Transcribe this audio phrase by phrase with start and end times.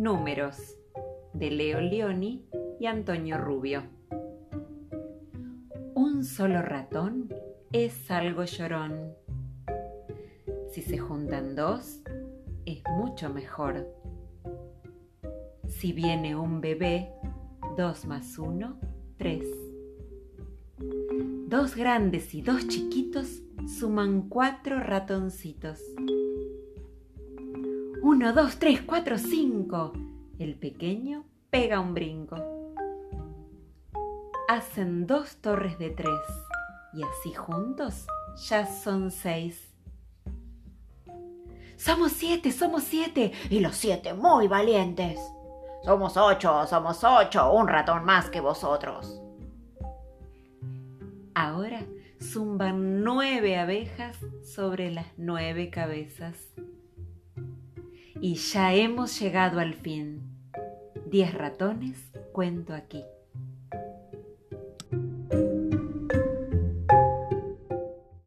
[0.00, 0.78] Números
[1.34, 2.48] de Leo Leoni
[2.80, 3.82] y Antonio Rubio.
[5.94, 7.28] Un solo ratón
[7.70, 9.12] es algo llorón.
[10.70, 12.00] Si se juntan dos,
[12.64, 13.94] es mucho mejor.
[15.68, 17.12] Si viene un bebé,
[17.76, 18.80] dos más uno,
[19.18, 19.46] tres.
[21.46, 23.42] Dos grandes y dos chiquitos
[23.78, 25.78] suman cuatro ratoncitos.
[28.12, 29.92] Uno, dos, tres, cuatro, cinco.
[30.40, 32.36] El pequeño pega un brinco.
[34.48, 36.18] Hacen dos torres de tres
[36.92, 38.08] y así juntos
[38.48, 39.72] ya son seis.
[41.76, 45.20] Somos siete, somos siete y los siete muy valientes.
[45.84, 49.22] Somos ocho, somos ocho, un ratón más que vosotros.
[51.36, 51.86] Ahora
[52.20, 56.34] zumban nueve abejas sobre las nueve cabezas.
[58.22, 60.20] Y ya hemos llegado al fin.
[61.06, 63.04] Diez ratones cuento aquí.